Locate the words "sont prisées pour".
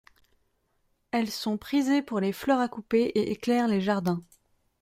1.29-2.19